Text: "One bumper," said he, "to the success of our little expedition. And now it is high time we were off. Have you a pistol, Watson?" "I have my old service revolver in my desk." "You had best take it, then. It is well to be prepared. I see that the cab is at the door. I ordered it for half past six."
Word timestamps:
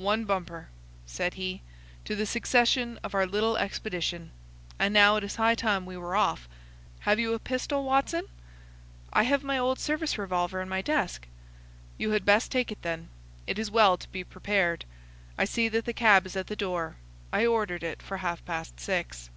"One 0.00 0.24
bumper," 0.24 0.68
said 1.04 1.34
he, 1.34 1.60
"to 2.06 2.16
the 2.16 2.24
success 2.24 2.78
of 3.04 3.14
our 3.14 3.26
little 3.26 3.58
expedition. 3.58 4.30
And 4.78 4.94
now 4.94 5.16
it 5.16 5.22
is 5.24 5.36
high 5.36 5.54
time 5.54 5.84
we 5.84 5.98
were 5.98 6.16
off. 6.16 6.48
Have 7.00 7.20
you 7.20 7.34
a 7.34 7.38
pistol, 7.38 7.84
Watson?" 7.84 8.24
"I 9.12 9.24
have 9.24 9.44
my 9.44 9.58
old 9.58 9.78
service 9.78 10.16
revolver 10.16 10.62
in 10.62 10.68
my 10.70 10.80
desk." 10.80 11.26
"You 11.98 12.12
had 12.12 12.24
best 12.24 12.50
take 12.50 12.72
it, 12.72 12.80
then. 12.80 13.10
It 13.46 13.58
is 13.58 13.70
well 13.70 13.98
to 13.98 14.08
be 14.08 14.24
prepared. 14.24 14.86
I 15.36 15.44
see 15.44 15.68
that 15.68 15.84
the 15.84 15.92
cab 15.92 16.24
is 16.24 16.36
at 16.36 16.46
the 16.46 16.56
door. 16.56 16.96
I 17.30 17.44
ordered 17.44 17.82
it 17.82 18.00
for 18.00 18.16
half 18.16 18.42
past 18.46 18.80
six." 18.80 19.28